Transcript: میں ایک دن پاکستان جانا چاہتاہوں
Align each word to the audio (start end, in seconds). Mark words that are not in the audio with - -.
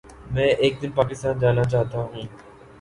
میں 0.33 0.47
ایک 0.61 0.73
دن 0.81 0.91
پاکستان 0.91 1.39
جانا 1.41 1.63
چاہتاہوں 1.71 2.09